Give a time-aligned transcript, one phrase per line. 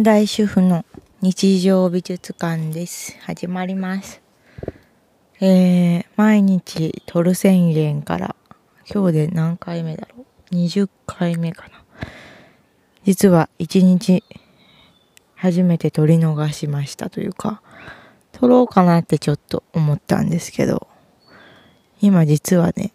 [0.00, 0.86] 現代主婦の
[1.20, 3.18] 日常美術館です。
[3.20, 4.22] 始まります。
[5.42, 8.34] えー、毎日撮る宣言から
[8.90, 11.84] 今日で何回目だろう ?20 回目かな。
[13.04, 14.24] 実は1日
[15.34, 17.60] 初めて撮り逃しましたというか、
[18.32, 20.88] 撮ろうかなってちょっと思ったんですけど、
[22.00, 22.94] 今実はね、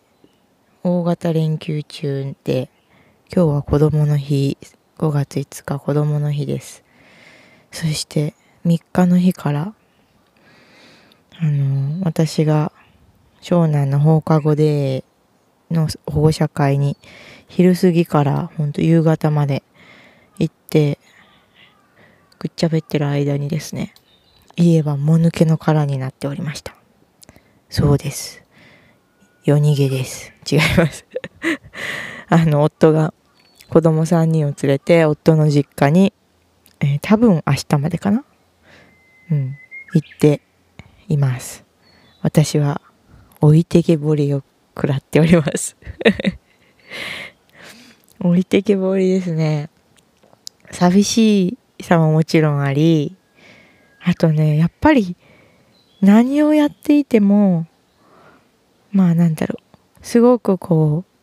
[0.82, 2.72] 大型連休中で、
[3.32, 4.58] 今日は子供の日、
[4.98, 6.85] 5月5日子供の日です。
[7.76, 8.34] そして
[8.66, 9.74] 3日の日から、
[11.38, 12.72] あの、私が
[13.42, 15.04] 長男の放課後で
[15.70, 16.96] の保護者会に
[17.50, 19.62] 昼過ぎからほんと夕方まで
[20.40, 21.00] 行って、
[22.40, 23.94] ぐっちゃべってる間にですね、
[24.56, 26.78] 家はもぬけの殻になっておりました。
[27.70, 28.42] そうです。
[29.44, 30.32] 夜逃げです。
[30.50, 31.06] 違います。
[32.30, 33.14] あの、夫が
[33.70, 36.14] 子供3人を連れて夫の実家に、
[36.80, 38.24] えー多分明日までかな？
[39.32, 39.58] うん、
[39.94, 40.42] 行って
[41.08, 41.64] います。
[42.22, 42.82] 私は
[43.42, 44.44] 置いてけぼりを
[44.76, 45.78] 食らっております。
[48.20, 49.70] 置いてけぼりですね。
[50.72, 53.16] 寂しいさももちろんあり、
[54.04, 55.16] あとね、やっぱり
[56.02, 57.68] 何をやっていても、
[58.92, 61.15] まあなんだろう、すごくこう、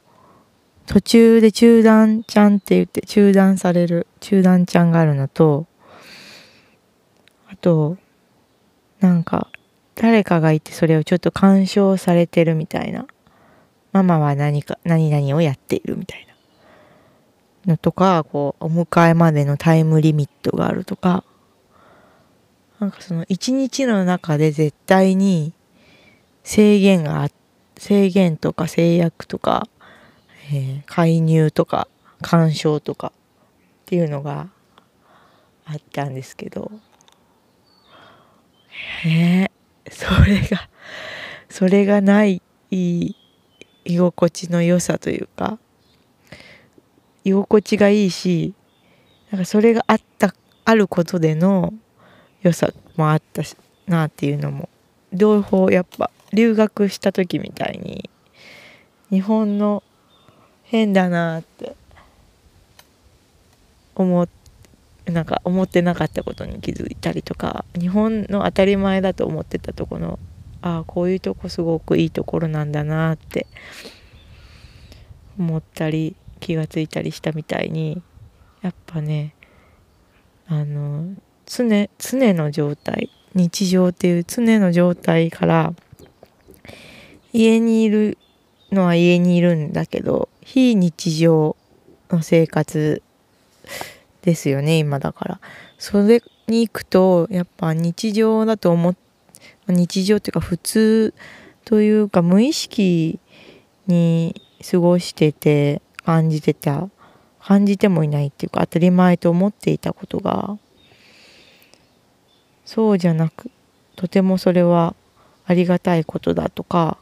[0.86, 5.66] 途中で中断ちゃんって言って中断される中断ちゃんがあるのと、
[7.48, 7.96] あと、
[9.00, 9.48] なんか
[9.94, 13.06] 誰かがいてそれをちょっと干渉されてるみたいな。
[13.92, 16.26] ママは何か、何々をやっているみたい
[17.66, 17.72] な。
[17.72, 21.24] のとか、こう、お迎えまでのタイムリミットがあるとか、
[22.80, 25.52] なんかその一日の中で絶対に
[26.42, 27.28] 制限があ、
[27.76, 29.68] 制限とか制約とか、
[30.52, 31.88] えー介入とか
[32.20, 34.48] 干渉とかっていうのが
[35.64, 36.70] あったんですけど、
[39.04, 39.10] へ
[39.44, 39.50] え、
[39.90, 40.68] それが、
[41.48, 43.14] それがない居
[43.84, 45.58] 心地の良さというか、
[47.24, 48.54] 居心地がいいし、
[49.30, 50.34] なんかそれがあった、
[50.64, 51.72] あることでの
[52.42, 54.68] 良さもあったしなっていうのも、
[55.12, 58.10] 両方やっぱ留学した時みたいに、
[59.10, 59.82] 日本の
[60.72, 61.76] 変だなって
[63.94, 64.28] 思っ
[65.04, 70.18] なんか思ってなかったことに気づいたりとか日本の当たり前だと思ってたとこの
[70.62, 73.46] ああこういうとこすごくいいところなんだなって
[75.38, 78.00] 思ったり気がついたりしたみたいに
[78.62, 79.34] やっぱね
[80.46, 85.74] あの常常の状態日常っていう常の状態から
[87.34, 88.16] 家にいる
[88.70, 91.56] のは家にいるんだけど非日常
[92.10, 93.02] の生活
[94.22, 95.40] ですよね今だから。
[95.78, 98.96] それに行くとやっぱ日常だと思っ
[99.68, 101.14] 日常っていうか普通
[101.64, 103.18] というか無意識
[103.86, 106.88] に過ごしてて感じてた
[107.40, 110.58] 感じてもいないっていうか当たり前と思っていたことが。
[112.64, 113.50] そうじゃなく
[113.96, 114.94] とてもそれは
[115.44, 116.96] ありがたいことだとか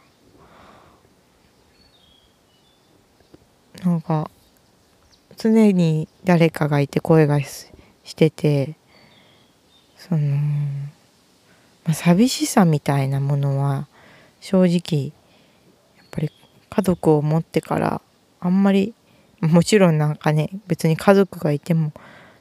[3.85, 4.31] なんか
[5.37, 7.71] 常に誰かがいて声がし
[8.15, 8.77] てて
[9.97, 10.37] その、
[11.85, 13.87] まあ、寂しさみたいなものは
[14.41, 15.13] 正直
[15.97, 16.31] やっぱり
[16.69, 18.03] 家族を持ってから
[18.41, 18.95] あんまり
[19.41, 21.93] もちろんなんかね別に家族がいても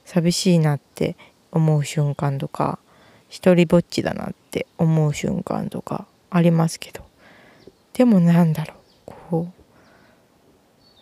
[0.05, 1.15] 寂しいなって
[1.51, 2.79] 思う瞬間とか
[3.29, 7.03] 一人ぼっちだなって思う瞬間とかありますけど。
[7.93, 8.78] でもなんだろう。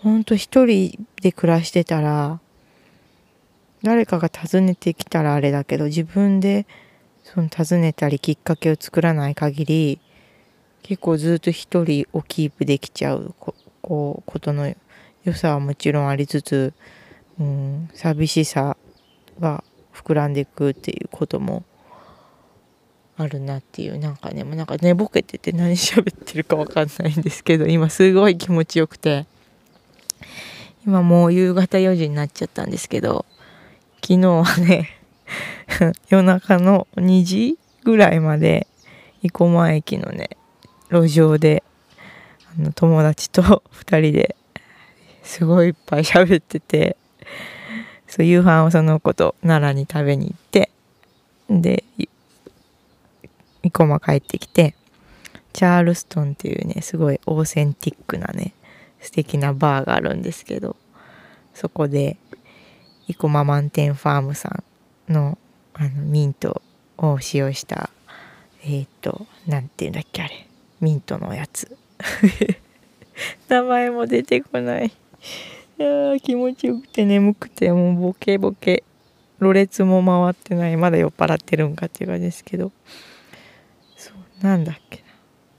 [0.03, 2.39] ほんと一人で暮らしてたら
[3.83, 6.65] 誰かが訪ねてきたらあれだけど自分で
[7.23, 9.99] その訪ねたりきっかけを作らない限り
[10.83, 14.73] 結構ずっと一人をキープできちゃうここうことの
[15.23, 16.73] 良さはもちろんありつつ、
[17.39, 18.77] うん、寂しさ
[19.39, 21.63] が膨らんでいくっていうことも
[23.17, 29.25] あるなっていうなんかねもうなんか寝ぼけてて何喋ってるかわかんないんですけど今すごい気持ちよくて。
[30.87, 33.25] 今もう夕方4時になっちゃったんですけど
[34.01, 34.89] 昨日はね
[36.07, 38.67] 夜中の2時ぐらいまで
[39.21, 40.37] 生駒駅のね
[40.89, 41.61] 路上で
[42.57, 43.41] あの友達と
[43.85, 44.37] 2人で
[45.23, 46.95] すごいいっぱい喋ってて
[48.07, 50.71] そう夕飯をその子と奈良に食べに行って
[51.49, 51.83] で
[53.61, 54.73] 生駒帰ってきて
[55.51, 58.53] チャールストンっていうねすごいオーセンティックなね
[59.01, 60.75] 素敵なバーがあるんですけど
[61.53, 62.17] そこで
[63.07, 64.63] 生駒満点ファームさ
[65.09, 65.37] んの
[65.73, 66.61] あのミント
[66.97, 67.89] を使用した
[68.63, 70.45] えっ、と何て言うんだっけあれ。
[70.81, 71.77] ミントのやつ。
[73.47, 74.87] 名前も出てこない。
[74.87, 78.83] いや気持ちよくて眠くてもうボケボケ。
[79.39, 80.75] ろれつも回ってない。
[80.75, 82.71] まだ酔っ払ってるんかっていう感じですけど。
[83.95, 85.03] そうなんだっけな。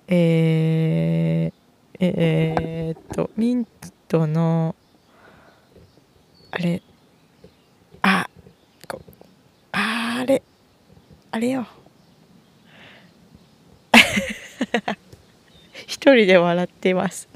[0.08, 3.66] えー、えー、っとミン
[4.08, 4.74] トの
[6.50, 6.82] あれ
[8.02, 8.26] あ
[9.72, 10.42] あれ
[11.30, 11.66] あれよ。
[15.86, 17.28] 一人で笑ってます。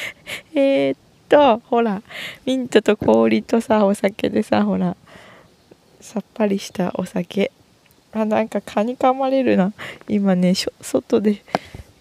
[0.54, 0.96] えっ
[1.28, 2.02] とほら
[2.46, 4.96] ミントと氷とさお酒でさほら
[6.00, 7.50] さっぱりしたお酒。
[8.12, 9.72] あなんか蚊に噛まれるな。
[10.08, 11.42] 今ね外で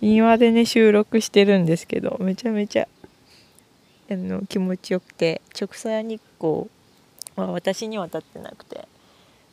[0.01, 2.87] 庭でね収録してるんですけどめちゃめちゃ
[4.09, 6.69] あの気持ちよくて直射日光
[7.35, 8.87] は私には当たってなくて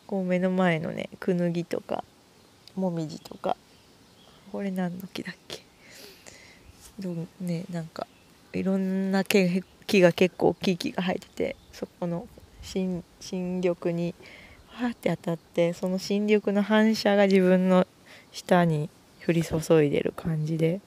[0.06, 2.04] こう目の前のねクヌギとか
[2.74, 3.56] モミジとか
[4.52, 5.62] これ何の木だっけ？
[6.98, 8.06] どねなんか
[8.52, 9.62] いろんな木
[10.00, 12.26] が結構大きい木が生えててそこの
[12.62, 14.14] 新新緑に
[14.80, 17.86] わーって当たってその新緑の反射が自分の
[18.32, 18.88] 下に
[19.26, 20.80] 降り注いでる感じで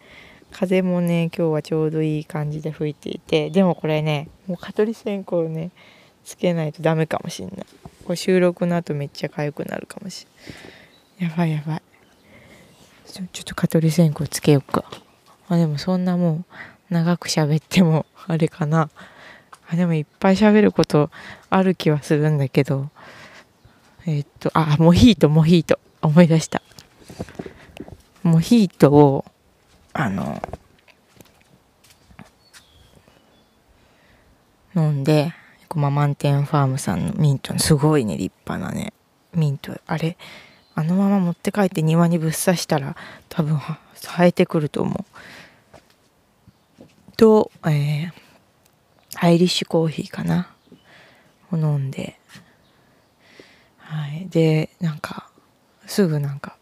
[0.51, 5.71] 風もね今日はちょうどいい感じで吹いていてでもこれねもう蚊取り線香をね
[6.25, 7.65] つけないとダメかもしんない。
[8.03, 10.27] これ収録の後めっちゃ痒くなるかもし
[11.19, 11.31] れない。
[11.31, 11.81] やばいやばい。
[13.05, 14.83] ちょちょっと蚊取り線香つけようか。
[15.47, 16.43] あでもそんなも
[16.91, 18.89] う長く喋ってもあれかな。
[19.71, 21.09] あでもいっぱい喋ること
[21.49, 22.89] ある気はするんだけど。
[24.05, 25.79] え、っとあモヒートモヒート。
[26.01, 26.61] 思い出した。
[28.23, 29.25] モヒートを
[29.99, 30.41] あの
[34.73, 35.33] 飲んで
[35.75, 38.93] ママンテンファームさんのミントすごいね立派なね
[39.33, 39.77] ミント。
[39.85, 40.15] あれ
[40.73, 42.95] あのまま持って帰って庭にぶっ刺したら
[43.27, 43.59] 多分
[43.93, 45.05] 生えてくると思う。
[47.17, 48.11] と、えー、
[49.17, 50.55] アイリッシュコーヒーかな
[51.51, 52.17] を飲んで。
[53.79, 54.29] はい。
[54.29, 55.29] でなんか
[55.87, 56.55] すぐなんか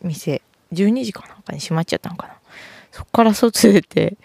[0.00, 0.42] 店
[0.72, 2.34] 12時かなんかに閉まっちゃったのかな。
[2.94, 4.16] そっから外出て、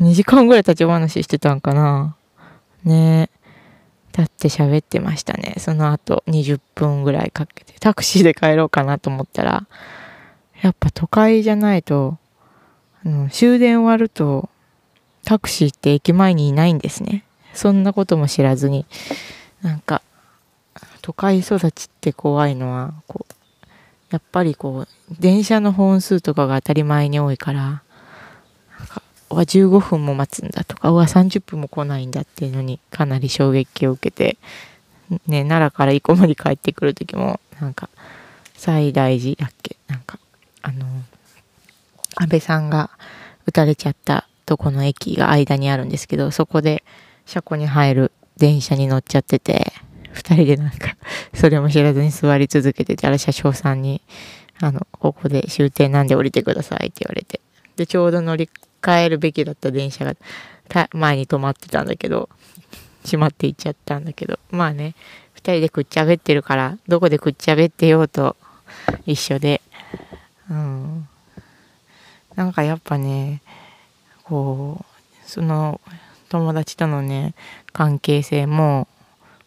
[0.00, 2.16] 2時間ぐらい立ち話してたんかな。
[2.84, 3.28] ね
[4.12, 5.56] だって喋ってましたね。
[5.58, 9.66] その後20分ぐらいかけて、タクシーで帰ろうかなと思ったら、
[10.62, 12.18] やっぱ都会じゃないと、
[13.04, 14.48] あの終電終わると、
[15.24, 17.24] タクシーって駅前にいないんですね。
[17.52, 18.86] そんなことも知らずに、
[19.60, 20.02] なんか、
[21.02, 23.34] 都会育ちって怖いのは、こう、
[24.10, 27.82] やっぱりこう、電車の本数とかが当たり前に多いから、
[29.30, 34.38] は15分も待つんだとか、うわ、30分も来ないんだっていうのにかなり衝撃を受けて、
[35.26, 37.88] ね、奈良から生駒に帰ってくる時も、なんか、
[38.56, 40.18] 西大寺だっけなんか、
[40.62, 40.86] あの、
[42.16, 42.90] 安倍さんが
[43.46, 46.82] 撃たれちゃったとこの駅が間にあるんですけど、そこで
[47.26, 49.72] 車庫に入る電車に乗っちゃってて、
[50.12, 50.96] 二人でなんか、
[51.34, 54.02] それも知らずに座り続けてたら車掌さんに、
[54.60, 57.40] あの、ここで終点なんで降りてくださいって言われて。
[57.76, 58.50] で、ちょうど乗り
[58.82, 60.14] 換えるべきだった電車が
[60.92, 62.28] 前に止まってたんだけど、
[63.04, 64.94] 閉まっていっちゃったんだけど、まあね、
[65.34, 68.36] 二人でくっちゃべってるから、どこでくっちゃべってようと
[69.06, 69.60] 一緒で、
[70.50, 71.08] うん。
[72.34, 73.42] なんかやっぱね、
[74.24, 75.80] こう、その
[76.28, 77.34] 友達とのね、
[77.72, 78.88] 関係性も、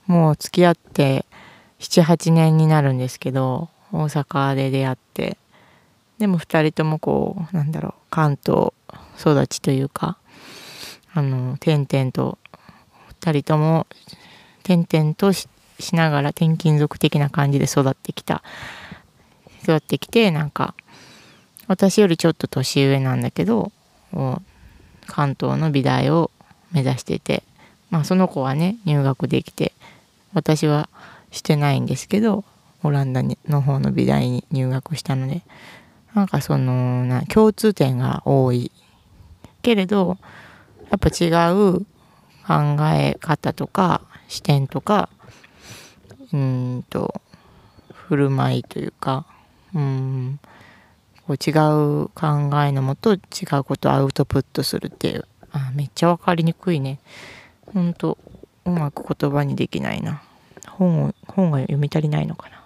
[0.07, 1.25] もう付き合って
[1.79, 5.37] 78年になるんですけど大阪で出会って
[6.19, 8.73] でも2人ともこうなんだろう関東
[9.21, 10.17] 育ちというか
[11.13, 12.37] あの転々と
[13.21, 13.87] 2人とも
[14.63, 15.47] 転々とし
[15.93, 18.43] ながら転勤族的な感じで育ってきた。
[19.63, 20.73] 育ってきてなんか
[21.67, 23.71] 私よりちょっと年上なんだけど
[25.05, 26.31] 関東の美大を
[26.71, 27.43] 目指してて
[27.89, 29.73] まあその子はね入学できて
[30.33, 30.89] 私は
[31.31, 32.43] してないんですけど
[32.83, 35.43] オランダの方の美大に入学したので
[36.13, 38.71] なんかそのな共通点が多い
[39.61, 40.17] けれど
[40.89, 41.85] やっぱ違う
[42.45, 45.09] 考え方とか視点とか
[46.33, 47.21] うんと
[47.93, 49.25] 振る舞いというか
[49.73, 50.39] うん
[51.27, 51.51] こう違
[52.03, 53.19] う考えのもと違
[53.59, 56.99] うことをアウトプットするっていうあめっちゃ分かりにくいね
[57.73, 58.17] ほんと
[58.65, 60.21] うまく言葉にできないな。
[60.67, 62.63] 本を、本が読み足りないのかな。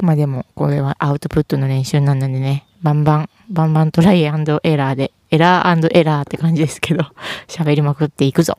[0.00, 7.04] まあでも、これはアウトプットの練習なんでね、バンバン、バンバントライアンドエラーで、エラーエラーって感じですけど、
[7.48, 8.58] 喋りまくっていくぞ。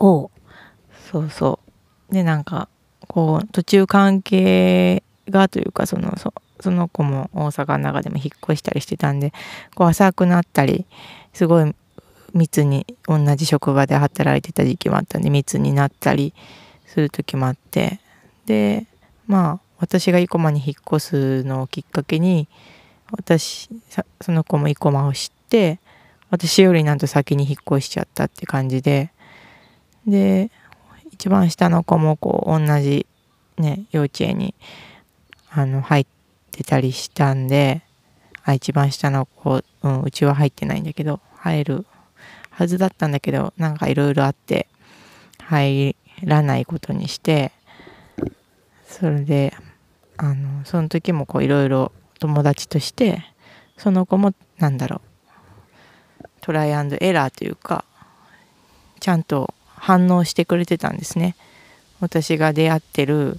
[0.00, 0.30] おう。
[1.12, 1.60] そうそ
[2.10, 2.12] う。
[2.12, 2.68] で、なんか、
[3.06, 9.32] こう途中関係がというかそのそその子も大阪の中でも引っ越したりしてたんで
[9.74, 10.86] こう浅くなったり
[11.32, 11.74] すごい
[12.32, 16.34] 密に同じ職場で働いてた時期もあったんで密になったり
[16.86, 18.00] する時もあって
[18.46, 18.86] で
[19.26, 22.48] まあ私が生駒に引っ越すのをきっかけに
[23.10, 23.68] 私
[24.20, 25.78] その子も生駒を知って
[26.30, 29.12] 私よりなんと先に引っ越しちゃったって感じで
[30.06, 30.50] で
[31.12, 33.06] 一番下の子もこう同じ
[33.58, 34.54] ね幼稚園に
[35.50, 36.06] あの入っ
[36.50, 37.82] てたりしたんで
[38.42, 41.86] あ一番下の子、うん、うちは入ってないんだけど入る
[42.50, 44.68] はずだったんだけどなんかいろいろあって
[45.38, 47.52] 入らないことにして
[48.86, 49.54] それで
[50.16, 51.92] あのその時もこういろいろ
[52.24, 53.22] 友達として
[53.76, 55.02] その子もなんだろ
[56.22, 57.84] うトライアンドエラーというか
[58.98, 61.36] ちゃんと反応してくれてたんですね。
[62.00, 63.38] 私が出会ってる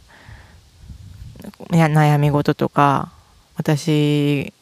[1.71, 3.11] 悩み事とか
[3.55, 4.53] 私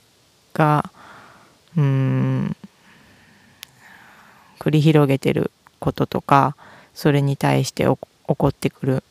[0.53, 0.89] が
[1.75, 2.55] うん
[4.59, 6.55] 繰り広げてることとか
[6.93, 9.03] それに対して起こってくる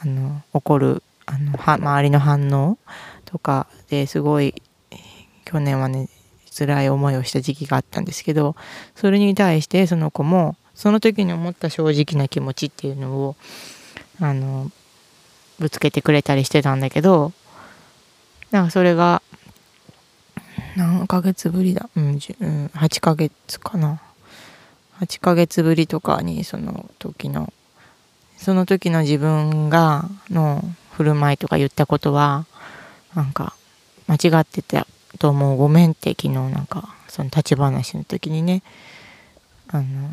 [0.00, 2.78] あの起こるあの周りの反応
[3.26, 4.54] とかですごい
[5.44, 6.08] 去年はね
[6.56, 8.56] 辛い思いをした時期があったんですけど
[8.94, 13.36] それに対してその子もその時に思った正直な気持ちっていうのを
[14.20, 14.70] あの
[15.58, 17.32] ぶつけてくれたりしてたんだけど
[18.50, 19.22] なんかそれが
[20.76, 24.00] 何ヶ月ぶりだ、うん、8ヶ月かな。
[25.00, 27.52] 8ヶ月ぶりとかにその時の
[28.36, 32.46] その時の自分がの振る舞いとか言ったことは
[33.16, 33.54] なんか
[34.06, 34.86] 間違ってた
[35.18, 35.56] と思う。
[35.56, 38.62] ごめんって昨日なんかその立ち話の時にね。
[39.68, 40.10] あの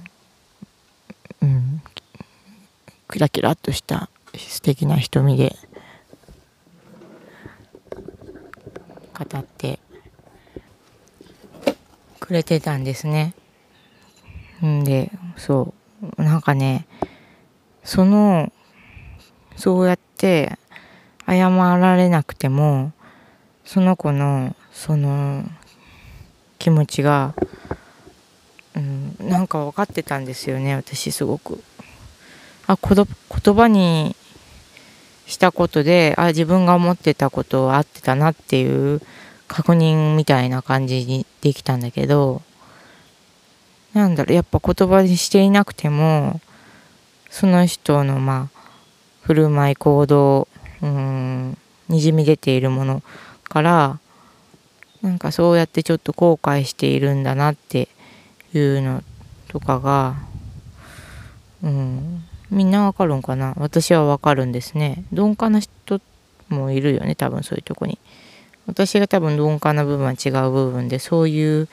[1.41, 1.81] うん。
[3.11, 5.55] キラキラっとした素敵な瞳で
[9.13, 9.77] 語って
[12.19, 13.35] くれてたんですね。
[14.65, 15.73] んでそ
[16.17, 16.21] う。
[16.23, 16.87] なんかね
[17.83, 18.51] その
[19.57, 20.57] そうやって
[21.33, 22.91] 謝られなくても
[23.65, 25.43] その子のその
[26.59, 27.33] 気持ちが、
[28.75, 31.61] うん、なんか分かってたんですよね私すごく。
[32.65, 34.15] あ言葉に
[35.25, 39.01] したことであ自分が思ってたことは合ってたなっていう
[39.47, 42.41] 確認みたいな感じにできたんだけど
[43.93, 46.39] なんだろうやっぱ言葉にしていなくても
[47.29, 48.59] その人のまあ
[49.21, 50.47] 振る舞い行動
[50.81, 50.89] うん
[51.89, 53.03] にじみ出ているもの
[53.43, 53.99] から
[55.01, 57.89] なんかそうやってちょっと後悔しているんだなって
[58.53, 59.03] いうの
[59.49, 60.15] とかが
[61.61, 63.53] うんみんなわかるんかな？
[63.57, 65.03] 私はわかるんですね。
[65.11, 65.99] 鈍感な人
[66.49, 67.97] もいるよね多分そういうとこに。
[68.67, 71.67] 私が多分鈍感な部分は違う部分でそういう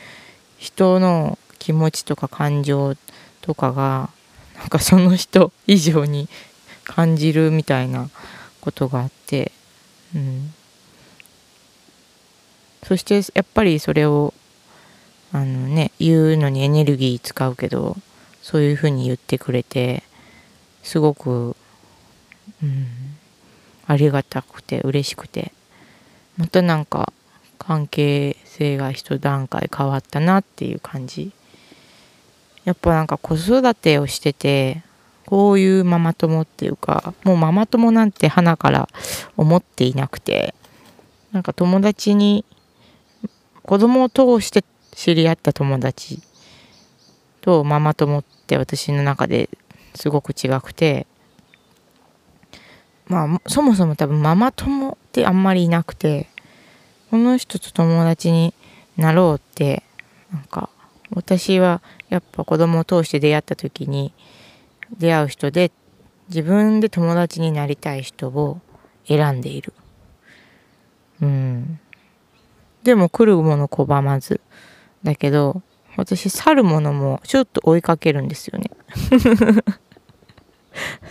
[0.59, 2.97] 人の気持ちとか感情
[3.43, 4.11] とかが
[4.59, 6.29] なんかその人以上に
[6.85, 8.09] 感じるみたいな
[8.61, 9.53] ことがあって、
[10.15, 10.53] うん、
[12.83, 14.35] そしてやっぱりそれを
[15.33, 17.97] あのね言うのにエネルギー使うけど
[18.43, 20.03] そういうふうに言ってくれて
[20.83, 21.55] すごく、
[22.63, 22.87] うん、
[23.87, 25.53] ありがたくて嬉しくて
[26.37, 27.13] またなんか
[27.59, 31.33] 関係性が一段階変わったなっていう感じ。
[32.65, 34.83] やっぱなんか子育てをしてて
[35.31, 38.89] こういうママ友っていうかもうママ友なんて花から
[39.37, 40.57] 思っていなくて
[41.31, 42.45] なんか友達に
[43.63, 46.21] 子供を通して知り合った友達
[47.43, 49.49] とママ友って私の中で
[49.95, 51.07] すごく違くて
[53.07, 56.29] まあそもそも多分ママ友ってあんまりいなくて
[57.13, 58.53] この人と友達に
[58.97, 59.85] なろうって
[60.33, 60.71] なんか
[61.15, 64.13] 私はやっぱ子供を通して出会った時に
[64.99, 65.73] 出会う人で
[66.29, 68.61] 自分で友達になりたい人を
[69.07, 69.73] 選んでいる。
[71.21, 71.81] うん。
[72.83, 74.41] でも来るもの拒まず。
[75.03, 75.63] だけど、
[75.97, 78.71] 私去るものもちょっと追いかけるんですよね。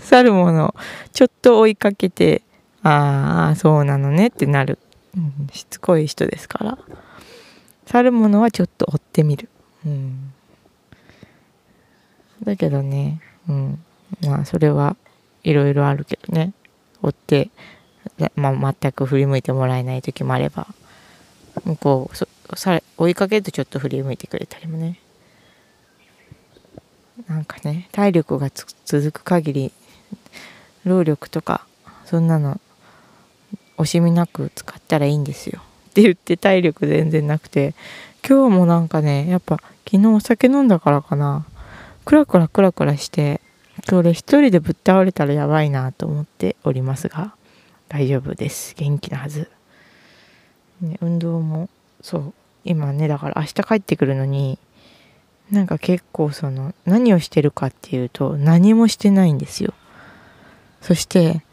[0.02, 0.74] 去るもの
[1.12, 2.44] ちょっと追いかけて、
[2.82, 4.80] ああ、そうなのねってなる、
[5.16, 5.48] うん。
[5.52, 6.78] しつこい人ですから。
[7.86, 9.50] 去るものはちょっと追ってみる。
[9.86, 10.34] うん。
[12.44, 13.84] だけどね、うん、
[14.26, 14.96] まあそれは
[15.44, 16.54] いろいろあるけどね。
[17.02, 17.50] 追って、
[18.36, 20.68] まあ、全く振り向いてもらえない時もあれば
[21.64, 25.00] 向こうさ追いかけるとちょっと振り向いてくれたりもね。
[27.28, 28.50] なんかね体力が
[28.86, 29.72] 続く限り
[30.86, 31.66] 労力とか
[32.06, 32.60] そんなの
[33.78, 35.62] 惜しみなく使ったらいいんですよ。
[35.90, 37.74] って言って体力全然なくて。
[38.28, 41.46] 今日もなんかねやっぱ昨日お酒飲んだからかな。
[42.06, 43.42] クラクラクラクラして
[43.90, 47.34] これ一人でぶっ倒れたらやばいなと思っておりますが
[47.88, 48.76] 大丈夫です。
[48.76, 49.50] 元気なはず、
[50.82, 51.70] ね、運動も
[52.02, 52.34] そう
[52.66, 54.60] 今ねだから明日帰ってくるのに
[55.52, 59.74] なんか結構その何をしてるかっていうと何もしてないんですよ。
[60.82, 61.44] そして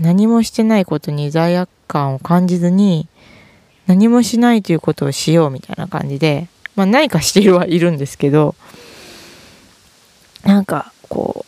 [0.00, 3.08] 何もしてないことに罪悪感を感じずに
[3.86, 8.54] 何もしないということをしようみたいな感じでまあ何かしてはいるんですけど
[10.72, 11.44] かこ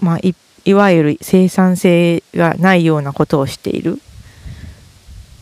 [0.00, 0.34] うまあい
[0.64, 4.00] いわゆる生産性がないようなことをしている。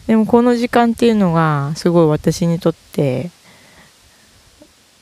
[0.06, 3.30] でもこの時間っていうのがすごい私にとって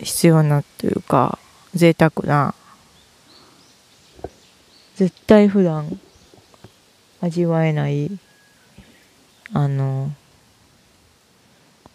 [0.00, 1.38] 必要なというか
[1.76, 2.56] 贅沢な
[4.96, 6.00] 絶対普段
[7.20, 8.10] 味わえない
[9.52, 10.10] あの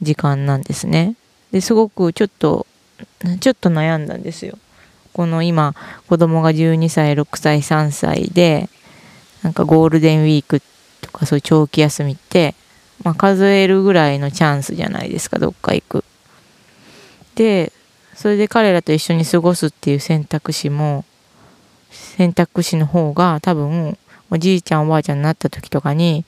[0.02, 1.16] 時間なんですね。
[1.52, 2.66] ですごくちょっと
[3.42, 4.58] ちょっと悩んだんですよ。
[5.14, 5.76] この今
[6.08, 8.70] 子供が12歳6歳3歳で
[9.44, 10.62] なんかゴールデンウィーク
[11.02, 12.56] とかそういう長期休みって、
[13.04, 16.04] まあ、数えるぐらいのチャンスじゃないですかどっか行く。
[17.36, 17.72] で
[18.16, 21.06] それで彼らと一緒に過ごすっていう選択肢も
[21.90, 23.98] 選択肢の方が多分
[24.30, 26.26] おじいちゃんおばあちゃんになった時とかに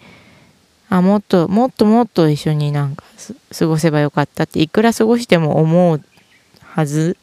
[0.89, 3.03] あもっともっともっと一緒になんか
[3.57, 6.01] 過ごせばよかったっていくら過ごしても思う
[6.61, 7.17] はず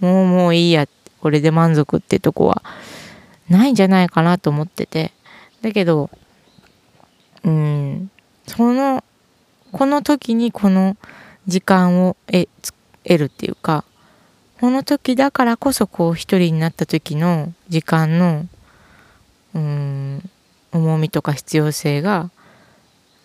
[0.00, 0.88] もうもういいやっ
[1.26, 2.62] これで満足ってとこは
[3.48, 5.10] ないんじゃないかなと思ってて。
[5.60, 6.08] だけど
[7.42, 8.12] うん
[8.46, 9.02] その
[9.72, 10.96] この時にこの
[11.48, 12.48] 時間を得
[13.08, 13.84] るっていうか
[14.60, 18.46] この時だからこそこう一人になった時の時間の
[19.56, 20.30] うん
[20.70, 22.30] 重みとか必要性が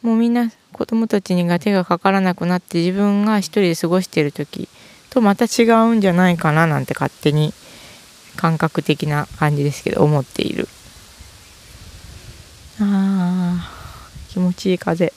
[0.02, 4.68] もうみんな子供たちにが手がかからなくなって自分が一人で過ごしてる時
[5.12, 7.54] とまた違うんじゃないかななんて勝手に
[8.38, 10.68] 感覚的な感じですけど思っている。
[12.80, 15.14] あー気持ちいい風。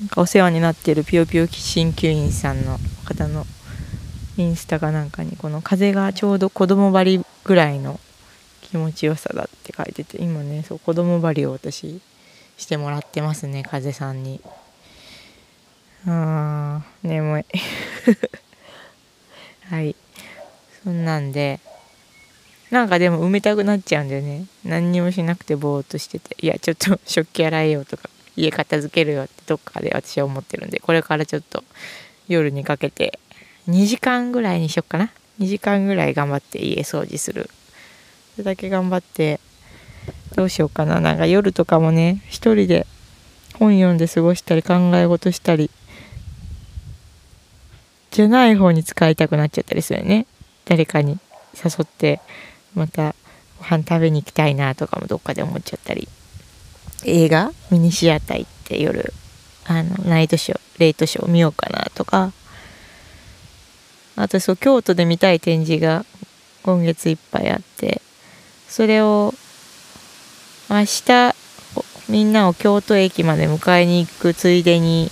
[0.00, 3.46] なんかお世話になっているぴよぴよ鍼灸院さんの方の
[4.38, 8.00] インスタかなんかにこの風がちょうど子供針りぐらいの
[8.62, 12.00] 気持ちよさだって書いてて今ねそう子供針りを私
[12.56, 14.40] してもらってますね風さんに。
[16.06, 17.44] あー眠い
[19.68, 19.94] はい。
[20.84, 21.60] そんなんで
[22.70, 24.46] なんかでも埋めたくなっちゃうんだよね。
[24.64, 31.64] 何にもしなくてぼーっとしてていやちょっと 食器洗えよとか家片付けるよってどっかで私は思ってるんでこれからちょっと
[32.28, 33.18] 夜にかけて
[33.68, 35.10] 2時間ぐらいにしよっかな。
[35.40, 37.50] 2時間ぐらい頑張って家掃除する。
[38.36, 39.40] それだけ頑張って
[40.36, 41.00] どうしようかな。
[41.00, 42.86] なんか夜とかもね一人で
[43.58, 45.70] 本読んで過ごしたり考え事したり
[48.12, 50.26] じゃない方に使いたくなっちゃったりするよね。
[50.64, 51.18] 誰かに
[51.54, 52.20] 誘って
[52.74, 53.14] また
[53.58, 56.08] ご飯食べに行きたいなとかもどっかで思っちゃったり。
[57.04, 57.52] 映画？
[57.70, 59.12] ミニシアター行って夜
[59.66, 62.32] あのナイトショーレイトショー見ようかなとか。
[64.16, 66.04] あとそう京都で見たい展示が
[66.62, 68.02] 今月いっぱいあって
[68.68, 69.32] それを
[70.68, 71.34] 明日
[72.06, 75.10] みんなを京都駅まで迎えに行くついでに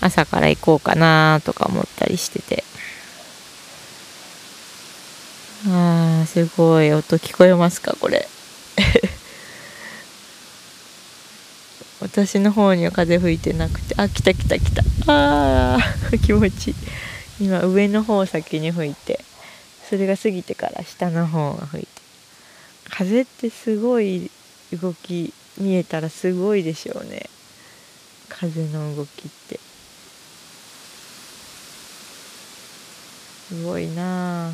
[0.00, 2.64] 朝から行こうかなとか思ったりしてて
[5.68, 6.92] あーすごい。
[6.92, 8.28] 音聞こえますかこれ。
[12.00, 13.94] 私の方には風吹いてなくて。
[13.96, 14.82] あ来た来た来た。
[15.06, 16.74] あー 気持ちいい。
[17.40, 19.24] 今上の方先に吹いて。
[19.88, 21.88] それが過ぎてから下の方が吹いて。
[22.90, 24.30] 風ってすごい
[24.72, 27.28] 動き見えたらすごいでしょうね。
[28.28, 29.60] 風の動きって。
[33.48, 34.52] すごいなあ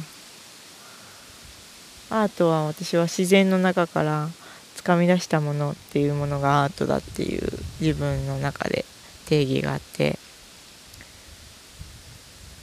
[2.10, 4.28] アートは私は自然の中から
[4.76, 8.84] 掴み出したものっていうものがアートだっていう自分の中で
[9.26, 10.18] 定義があって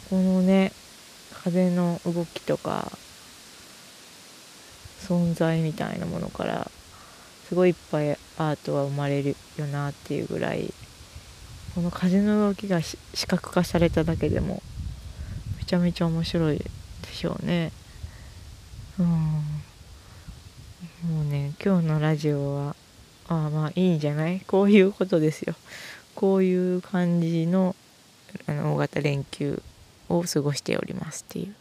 [0.09, 0.71] このね
[1.43, 2.91] 風の動きとか
[4.99, 6.69] 存在みたいなものから
[7.49, 10.73] すごいいっぱいアートは生まれるよなっていうぐらい
[11.73, 14.61] この風の動きが視覚化されただけでも
[15.57, 16.65] めちゃめちゃ面白いで
[17.13, 17.71] しょうね。
[18.99, 19.05] うん。
[19.05, 19.41] も
[21.21, 22.75] うね今日のラジオは
[23.27, 24.41] ああまあいいんじゃない？
[24.41, 25.55] こういうことですよ。
[26.15, 27.75] こういう感じの
[28.47, 29.61] あの大型連休
[30.09, 31.55] を過ごしておりますっていう。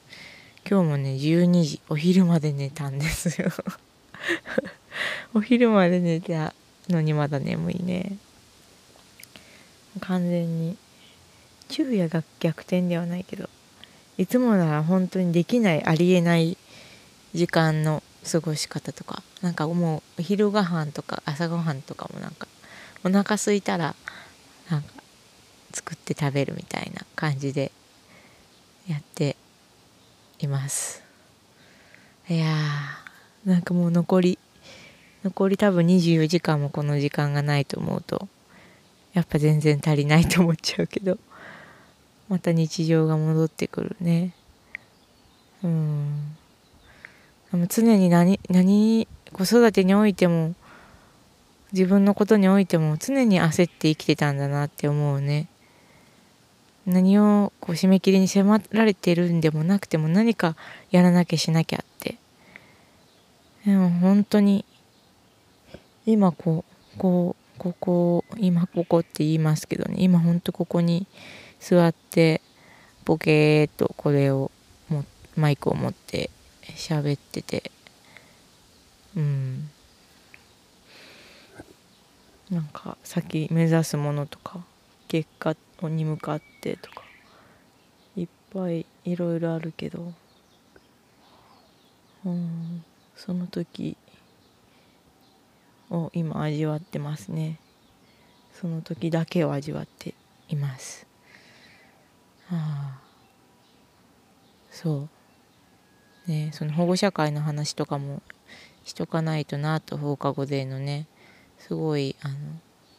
[0.69, 3.51] 今日もね12時お昼まで寝たんですよ。
[5.33, 6.53] お昼まで寝た
[6.89, 8.17] のにまだ眠いね。
[10.01, 10.77] 完全に
[11.69, 13.49] 昼夜が逆転ではないけど
[14.19, 16.57] いつもなら本当にできないありえない
[17.35, 22.49] 時間の過ごし方とかなんかもう昼ご飯とか朝ごはんとかもなんか
[23.05, 23.95] お腹空いたら
[24.71, 24.89] なんか
[25.73, 27.73] 作って食べるみたいな感じで
[28.89, 29.37] やって
[30.41, 31.03] います。
[32.29, 34.39] いやーなんかもう残り
[35.25, 38.29] 残り多分24時間もこの時間がないと思うと
[39.13, 41.19] やっぱ全然足りないと思っちゃうけど
[42.29, 44.33] また日常が戻ってくるね。
[45.65, 46.37] うん。
[47.53, 50.55] 常に何何子育てにおいても
[51.73, 55.49] 自分のことにおいても常に焦って生きてたんだなって思うね。
[56.87, 60.57] 何をこう締め切りに迫られてるんでもなくても何か
[60.91, 62.17] やらなきゃしなきゃって。
[63.65, 64.65] でも本当に
[66.07, 66.65] 今こ
[66.97, 69.97] うこうここ今ここって言いますけどね。
[69.99, 71.07] 今ほんとここに
[71.61, 72.41] 座って
[73.05, 74.51] ボケーっとこれを
[74.89, 75.05] も
[75.37, 76.31] マイクを持って
[76.77, 77.71] 喋ってて。
[79.17, 79.71] うん。
[82.51, 84.65] なんか先目指すものとか
[85.07, 87.03] 結果に向かってとか
[88.17, 90.13] いっぱいいろいろあるけど。
[92.25, 92.85] うん。
[93.17, 93.97] その時
[95.91, 97.59] を今味わってますね。
[98.53, 100.15] その時だけを味わって
[100.49, 101.07] います。
[102.51, 103.01] ああ。
[104.71, 105.09] そう。
[106.31, 108.23] ねその保護者会の話とかも
[108.85, 111.07] しとかないとなと放課後でのね
[111.59, 112.35] すごいあの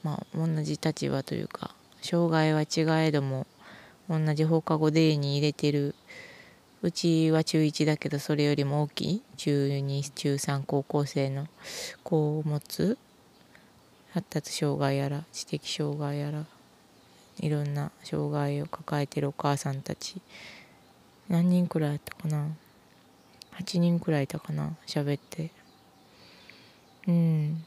[0.03, 3.47] まあ同じ立場というか障害は違えども
[4.09, 5.95] 同じ放課後デーに入れてる
[6.83, 11.47] うちは中1だけどそれよりも大きい中2中3高校生の
[12.03, 12.97] 子を持つ
[14.13, 16.45] 発達障害やら知的障害やら
[17.39, 20.21] いろんな障害を抱えてるお母さんたち
[21.29, 22.47] 何人くらいやったかな？
[23.59, 25.51] 8人くらいいたかな喋って。
[27.07, 27.63] うん。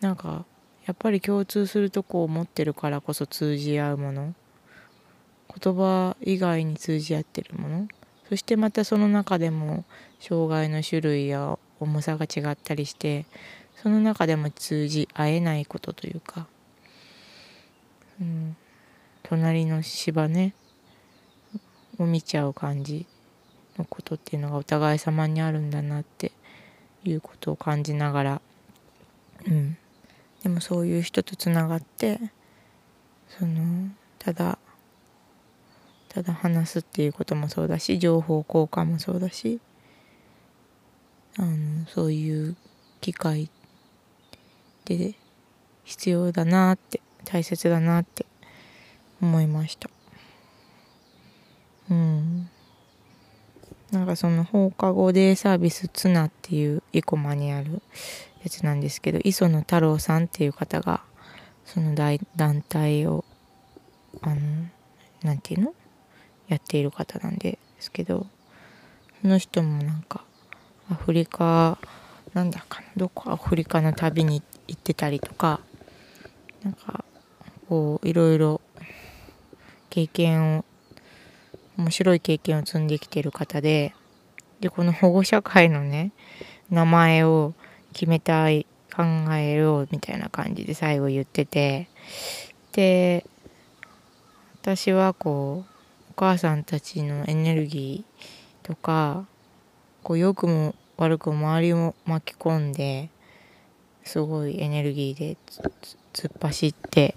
[0.00, 0.44] なんか
[0.86, 4.34] やっぱり共通するとこを持ってるからこそ通じ合うもの。
[5.62, 7.88] 言葉以外に通じ合ってるもの。
[8.28, 9.84] そしてまたその中でも
[10.20, 13.24] 障害の種類や重さが違ったりして
[13.76, 16.46] その中でも通じ合えないことというか、
[18.20, 18.56] うん、
[19.22, 20.54] 隣の芝ね。
[21.98, 23.06] を見ちゃう感じ。
[23.78, 26.32] のことっていうのがお互い様にあるんだなって
[27.04, 28.40] いうことを感じながら、
[29.46, 29.76] うん、
[30.42, 32.20] でもそういう人とつながって
[33.28, 34.58] そのただ
[36.08, 39.60] ただ話すっていうこともそうだし情報交換もそうだし
[41.38, 42.56] あのそういう
[43.00, 43.50] 機会
[44.86, 45.14] で
[45.84, 48.24] 必要だなって大切だなって
[49.20, 49.90] 思いました。
[51.90, 52.25] うん。
[53.96, 57.80] なんかその放課後デイサービスツナっていう生駒にある
[58.42, 61.00] やつなんですけど磯野太郎さんっていう方が
[61.64, 63.24] その大団体を
[64.20, 64.40] あの
[65.22, 65.74] なんていうの？
[66.48, 68.26] やっている方なんですけど
[69.22, 70.22] その人もなんか
[70.90, 71.78] アフリカ
[72.34, 75.60] なんだかなどこアフリカの旅に行ってたりとか
[76.62, 77.04] なんか
[77.68, 78.60] こういろいろ
[79.88, 80.64] 経験を
[81.76, 83.94] 面白い経験を積んできてる方で
[84.60, 86.12] でこの保護者会のね
[86.70, 87.54] 名前を
[87.92, 89.02] 決めたい考
[89.34, 91.88] えようみたいな感じで最後言ってて
[92.72, 93.26] で
[94.62, 99.26] 私はこうお母さんたちのエネルギーとか
[100.02, 103.10] こう良くも悪くも周りを巻き込んで
[104.02, 105.36] すごいエネルギーで
[106.14, 107.16] 突っ走って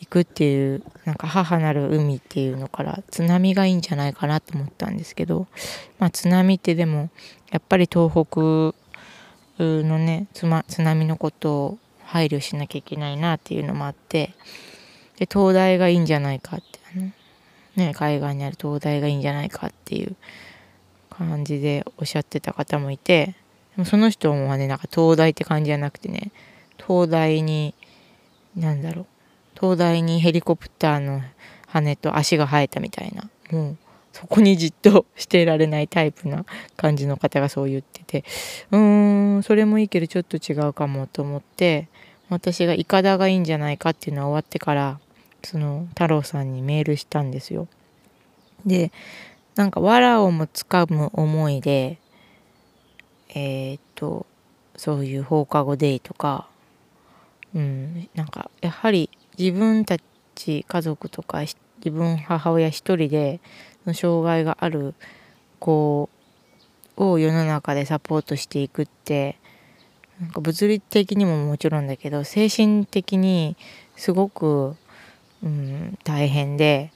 [0.00, 5.46] いくっていうなんか母なる海っていうのから津波がいいんじゃないかなと思ったんですけど、
[5.98, 7.10] まあ、津波ってでも
[7.50, 8.74] やっぱり東北
[9.58, 10.46] のね津
[10.82, 14.34] 波のことを配慮しなきゃいけないなっていうのもあって
[15.18, 17.10] で東大がいいんじゃないかってあの
[17.76, 20.16] ね、海岸にある灯台がいいんじゃないかっていう
[21.10, 23.36] 感じでおっしゃってた方もいて
[23.76, 26.32] でもその人もねなんか灯台って感じじゃなくてね
[26.76, 27.74] 灯台に
[28.56, 29.06] 何だろう
[29.58, 31.20] 灯台にヘリコプターの
[31.66, 33.28] 羽と足が生えたみたいな。
[33.50, 33.76] もう
[34.12, 36.44] そこにじっとしていられないタイプな
[36.76, 38.24] 感じの方がそう言ってて。
[38.70, 41.88] うーんそれもいいけどちょっと違うかもと思って。
[42.30, 45.00] 私がイカダがいいんじゃないかっていうのは終わってから
[45.42, 47.68] その太郎さんにメールしたんですよ。
[48.66, 48.92] で
[49.54, 51.98] なんか藁をもつかむ思いで
[53.30, 54.26] えー、っと
[54.76, 56.48] そういう放課後デイとか
[57.54, 59.96] うんなんかやはり自分た
[60.34, 61.56] ち家族とか自
[61.90, 63.40] 分母親一人で
[63.94, 64.94] 障害がある
[65.58, 66.10] 子
[66.96, 69.38] を世の中でサポートしていくって
[70.20, 73.56] なんか物理的にももちろんだけど精神的に
[73.96, 74.76] すごく、
[75.42, 76.90] うん、大変で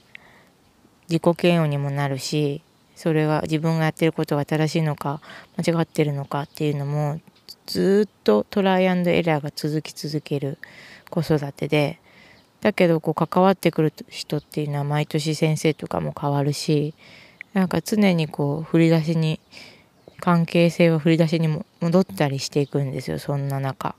[1.09, 2.61] 自己嫌悪にもなるし
[2.95, 5.21] それが自分がやってることが正しいのか
[5.57, 7.19] 間違ってるのかっていうのも
[7.65, 10.57] ずっとトライアンドエラーが続き続ける
[11.09, 11.99] 子育てで
[12.63, 16.93] だけどこう関わってくる人っていうのは毎年先生とかも変わるし
[17.51, 19.41] なんか常にこう振り出しに
[20.21, 23.95] 関係性を振り出しにも戻ったりしていくんですよそんな中。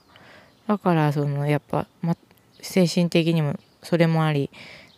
[0.66, 2.16] だからそのやっぱ、ま、
[2.62, 4.48] 精神的にもそれもあり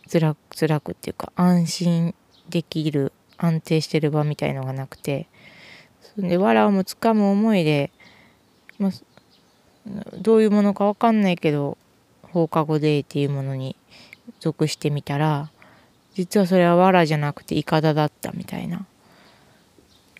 [0.09, 2.15] 辛く辛くっていうか安心
[2.47, 5.27] できる安定してる場みたいのがなくて
[6.15, 7.91] そんで藁をもつかむ思いで、
[8.79, 8.91] ま
[10.21, 11.77] どういうものか分かんないけど
[12.37, 13.75] 放課後デーっていうものに
[14.39, 15.49] 属してみたら
[16.13, 18.85] 実はそれは藁じゃなくてイカダだったみたいな。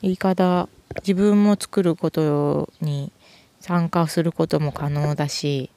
[0.01, 3.11] イカダ自分も作ることに
[3.59, 5.71] 参加することも可能だし、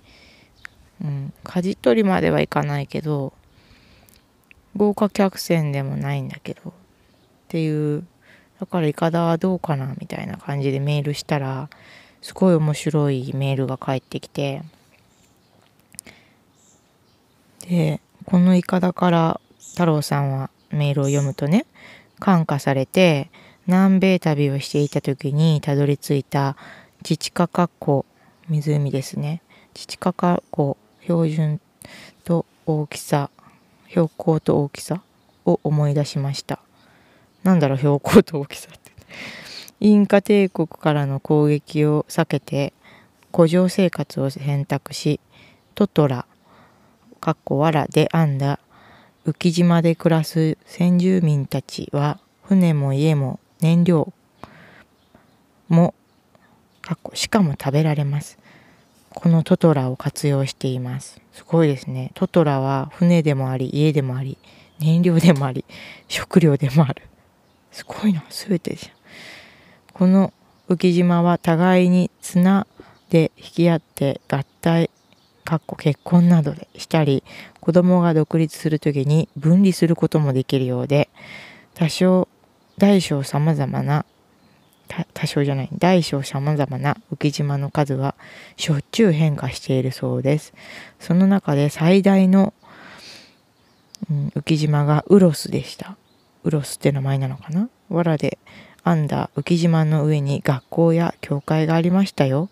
[1.03, 3.33] うん、舵取りまではいかないけど
[4.77, 6.73] 豪華客船でもないんだけどっ
[7.49, 8.05] ていう
[8.61, 11.71] だからイカダはどうかなみたいな感じでメールしたら
[12.21, 14.63] すごい面白いメールが返ってきて
[17.71, 21.67] でこのイカダから太郎さんはメールを読むとね
[22.19, 23.31] 感化されて
[23.67, 26.57] 南米旅をしていた時にたどり着いた
[27.05, 28.05] チチカカ湖
[28.49, 29.41] 湖ですね。
[29.73, 31.61] チチカカ湖標準
[32.25, 33.31] と大きさ
[33.89, 35.03] 標高と大きさ
[35.47, 36.59] を思い出しました。
[37.45, 38.91] なんだろう標高と大きさって。
[39.79, 42.73] インカ帝国からの攻撃を避けて
[43.33, 45.21] 古城生活を選択し
[45.77, 46.27] トトラ
[47.21, 48.59] かっこわらで編んだ
[49.27, 54.13] 浮島で暮らす先住民たちは船も家も燃料
[55.69, 55.95] も
[57.15, 58.39] しかも食べられます。
[59.11, 61.21] このトトラを活用しています。
[61.33, 62.11] すごいですね。
[62.15, 64.39] トトラは船でもあり、家でもあり、
[64.79, 65.65] 燃料でもあり、
[66.09, 67.03] 食料でもある。
[67.73, 68.93] すごいな、すべてじゃん。
[69.93, 70.33] この
[70.69, 72.67] 浮島は互いに綱
[73.11, 74.91] で引き合って合体、
[75.45, 77.25] かっこ結婚などでしたり、
[77.61, 81.09] 子供が独立する時に分離することもできるようで、
[81.75, 82.29] 多少
[82.79, 84.05] 大小様々な
[85.15, 88.17] 多少じゃない大小様々な浮島の数は
[88.57, 90.53] しょっちゅう変化しているそうです。
[90.99, 92.53] その中で最大の、
[94.11, 95.97] うん、浮島がウロスでした。
[96.43, 97.69] ウロスって名前なのかな？
[97.89, 98.39] 藁で
[98.85, 102.49] 編んだ浮島の上に学校や教会がありましたよ。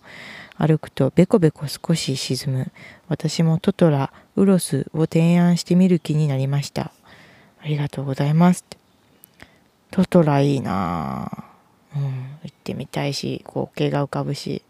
[0.59, 2.73] 歩くとベコベコ少し沈む。
[3.09, 6.93] 私もトトラウロスを提案してみる気になりました。
[7.63, 8.65] ありがとうございます
[9.91, 11.45] トトラいいな
[11.97, 12.03] うん、
[12.43, 14.63] 行ってみたいし、光景が浮かぶし。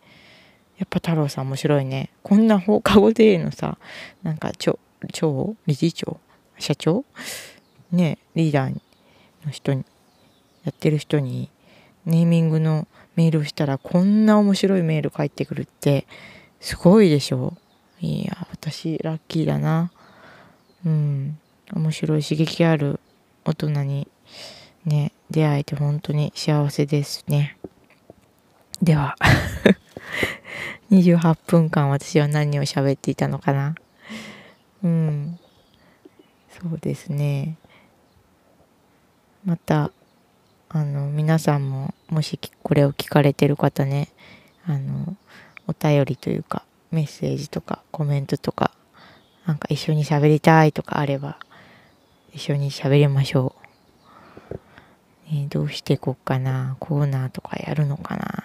[0.79, 2.11] やっぱ太郎さん面白いね。
[2.23, 3.79] こんな放課後デーのさ、
[4.23, 4.79] なんか、長、
[5.13, 6.21] 長理事長
[6.59, 7.05] 社長？
[7.91, 8.81] ねリーダー
[9.45, 9.85] の人に、
[10.65, 11.51] やってる人に、
[12.07, 12.87] ネーミングの
[13.19, 16.07] メールをしたら、こんな面白いメール返ってくるって、
[16.61, 17.55] すごいでしょ？
[18.01, 19.91] いや、私、ラッキーだな。
[20.87, 21.37] うん。
[21.73, 23.01] 面白い刺激ある
[23.45, 24.07] 大人に
[24.85, 27.59] ね、出会えて本当に幸せですね。
[28.81, 29.17] では
[30.93, 33.75] 28分間私は何を喋っていたのかな？
[34.85, 35.41] うん。
[36.63, 37.57] そうですね。
[39.45, 39.91] また、
[40.71, 44.09] あの、皆さんも、もしこれを聞かれてる方ね、
[44.67, 45.17] あの、
[45.67, 48.73] お便りというか、メッセージとかコメントとか、
[49.47, 51.39] なんか一緒に喋りたいとかあれば、
[52.35, 53.55] 一緒に喋りましょ
[54.53, 54.57] う。
[55.33, 56.77] え、どうしていこっかな。
[56.81, 58.45] コーナーとかやるのかな。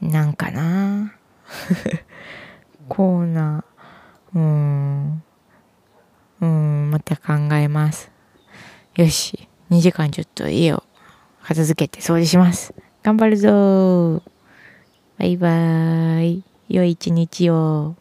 [0.00, 1.14] なんかな。
[2.88, 4.38] コーナー。
[4.38, 5.22] うーん。
[6.40, 8.10] うん、また考えます。
[8.94, 9.48] よし。
[9.70, 10.82] 2時間ちょっと家を
[11.48, 12.74] 片付けて掃除します。
[13.02, 14.22] 頑張るぞ
[15.16, 16.44] バイバーイ。
[16.68, 17.94] 良い一日を。